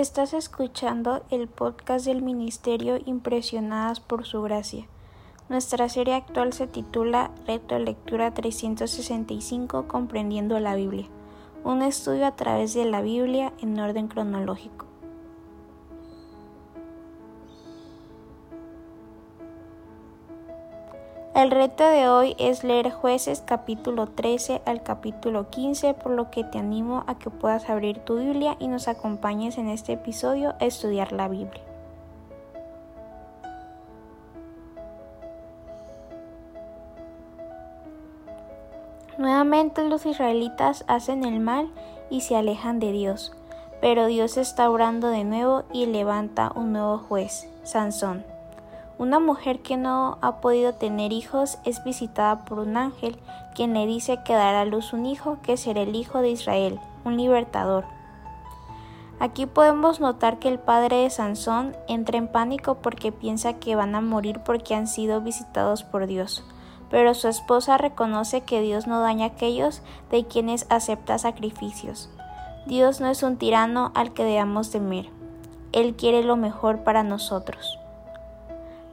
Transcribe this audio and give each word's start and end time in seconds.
Estás 0.00 0.32
escuchando 0.32 1.22
el 1.28 1.46
podcast 1.46 2.06
del 2.06 2.22
Ministerio 2.22 2.98
Impresionadas 3.04 4.00
por 4.00 4.24
Su 4.24 4.40
Gracia. 4.40 4.86
Nuestra 5.50 5.90
serie 5.90 6.14
actual 6.14 6.54
se 6.54 6.66
titula 6.66 7.32
Reto 7.46 7.78
Lectura 7.78 8.32
365 8.32 9.88
Comprendiendo 9.88 10.58
la 10.58 10.74
Biblia, 10.74 11.06
un 11.64 11.82
estudio 11.82 12.24
a 12.24 12.34
través 12.34 12.72
de 12.72 12.86
la 12.86 13.02
Biblia 13.02 13.52
en 13.60 13.78
orden 13.78 14.08
cronológico. 14.08 14.89
El 21.32 21.52
reto 21.52 21.88
de 21.88 22.08
hoy 22.08 22.34
es 22.38 22.64
leer 22.64 22.90
jueces 22.90 23.40
capítulo 23.46 24.08
13 24.08 24.62
al 24.66 24.82
capítulo 24.82 25.48
15, 25.48 25.94
por 25.94 26.10
lo 26.10 26.28
que 26.28 26.42
te 26.42 26.58
animo 26.58 27.04
a 27.06 27.18
que 27.18 27.30
puedas 27.30 27.70
abrir 27.70 28.00
tu 28.00 28.18
Biblia 28.18 28.56
y 28.58 28.66
nos 28.66 28.88
acompañes 28.88 29.56
en 29.56 29.68
este 29.68 29.92
episodio 29.92 30.54
a 30.58 30.66
estudiar 30.66 31.12
la 31.12 31.28
Biblia. 31.28 31.62
Nuevamente 39.16 39.84
los 39.84 40.06
israelitas 40.06 40.84
hacen 40.88 41.24
el 41.24 41.38
mal 41.38 41.70
y 42.10 42.22
se 42.22 42.34
alejan 42.34 42.80
de 42.80 42.90
Dios, 42.90 43.32
pero 43.80 44.06
Dios 44.06 44.36
está 44.36 44.68
orando 44.68 45.08
de 45.08 45.22
nuevo 45.22 45.62
y 45.72 45.86
levanta 45.86 46.50
un 46.56 46.72
nuevo 46.72 46.98
juez, 46.98 47.48
Sansón. 47.62 48.24
Una 49.00 49.18
mujer 49.18 49.60
que 49.60 49.78
no 49.78 50.18
ha 50.20 50.42
podido 50.42 50.74
tener 50.74 51.10
hijos 51.10 51.56
es 51.64 51.82
visitada 51.84 52.44
por 52.44 52.58
un 52.58 52.76
ángel, 52.76 53.18
quien 53.54 53.72
le 53.72 53.86
dice 53.86 54.18
que 54.26 54.34
dará 54.34 54.60
a 54.60 54.64
luz 54.66 54.92
un 54.92 55.06
hijo 55.06 55.38
que 55.42 55.56
será 55.56 55.80
el 55.80 55.96
hijo 55.96 56.20
de 56.20 56.28
Israel, 56.28 56.78
un 57.06 57.16
libertador. 57.16 57.86
Aquí 59.18 59.46
podemos 59.46 60.00
notar 60.00 60.38
que 60.38 60.48
el 60.48 60.58
padre 60.58 60.96
de 60.96 61.08
Sansón 61.08 61.74
entra 61.88 62.18
en 62.18 62.28
pánico 62.28 62.74
porque 62.74 63.10
piensa 63.10 63.54
que 63.54 63.74
van 63.74 63.94
a 63.94 64.02
morir 64.02 64.40
porque 64.44 64.74
han 64.74 64.86
sido 64.86 65.22
visitados 65.22 65.82
por 65.82 66.06
Dios. 66.06 66.44
Pero 66.90 67.14
su 67.14 67.28
esposa 67.28 67.78
reconoce 67.78 68.42
que 68.42 68.60
Dios 68.60 68.86
no 68.86 69.00
daña 69.00 69.24
a 69.24 69.28
aquellos 69.28 69.80
de 70.10 70.26
quienes 70.26 70.66
acepta 70.68 71.16
sacrificios. 71.16 72.10
Dios 72.66 73.00
no 73.00 73.08
es 73.08 73.22
un 73.22 73.38
tirano 73.38 73.92
al 73.94 74.12
que 74.12 74.24
debamos 74.24 74.70
temer. 74.70 75.08
Él 75.72 75.96
quiere 75.96 76.22
lo 76.22 76.36
mejor 76.36 76.84
para 76.84 77.02
nosotros. 77.02 77.79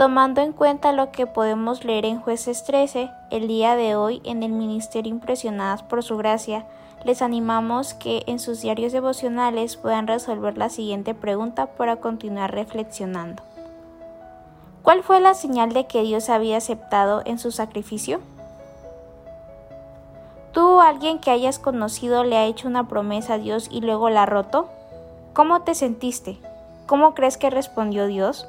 Tomando 0.00 0.40
en 0.40 0.54
cuenta 0.54 0.92
lo 0.92 1.12
que 1.12 1.26
podemos 1.26 1.84
leer 1.84 2.06
en 2.06 2.22
Jueces 2.22 2.64
13, 2.64 3.10
el 3.30 3.48
día 3.48 3.76
de 3.76 3.96
hoy 3.96 4.22
en 4.24 4.42
el 4.42 4.50
Ministerio 4.50 5.12
Impresionadas 5.12 5.82
por 5.82 6.02
Su 6.02 6.16
Gracia, 6.16 6.64
les 7.04 7.20
animamos 7.20 7.92
que 7.92 8.22
en 8.26 8.38
sus 8.38 8.62
diarios 8.62 8.92
devocionales 8.92 9.76
puedan 9.76 10.06
resolver 10.06 10.56
la 10.56 10.70
siguiente 10.70 11.12
pregunta 11.12 11.66
para 11.66 11.96
continuar 11.96 12.50
reflexionando. 12.50 13.42
¿Cuál 14.82 15.02
fue 15.02 15.20
la 15.20 15.34
señal 15.34 15.74
de 15.74 15.86
que 15.86 16.00
Dios 16.00 16.30
había 16.30 16.56
aceptado 16.56 17.20
en 17.26 17.38
su 17.38 17.50
sacrificio? 17.50 18.20
¿Tú 20.52 20.80
alguien 20.80 21.18
que 21.18 21.30
hayas 21.30 21.58
conocido 21.58 22.24
le 22.24 22.38
ha 22.38 22.46
hecho 22.46 22.68
una 22.68 22.88
promesa 22.88 23.34
a 23.34 23.38
Dios 23.38 23.68
y 23.70 23.82
luego 23.82 24.08
la 24.08 24.22
ha 24.22 24.26
roto? 24.26 24.70
¿Cómo 25.34 25.60
te 25.60 25.74
sentiste? 25.74 26.38
¿Cómo 26.86 27.12
crees 27.12 27.36
que 27.36 27.50
respondió 27.50 28.06
Dios? 28.06 28.48